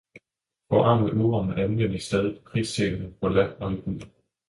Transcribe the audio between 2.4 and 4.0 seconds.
på krigsscenen, på land og i